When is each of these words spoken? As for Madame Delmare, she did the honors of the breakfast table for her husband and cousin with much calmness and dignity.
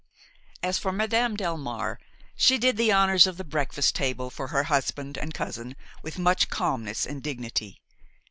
As 0.63 0.79
for 0.79 0.91
Madame 0.91 1.37
Delmare, 1.37 1.97
she 2.35 2.57
did 2.57 2.75
the 2.75 2.91
honors 2.91 3.27
of 3.27 3.37
the 3.37 3.43
breakfast 3.43 3.93
table 3.93 4.31
for 4.31 4.47
her 4.47 4.63
husband 4.63 5.15
and 5.15 5.31
cousin 5.31 5.75
with 6.01 6.17
much 6.17 6.49
calmness 6.49 7.05
and 7.05 7.21
dignity. 7.21 7.79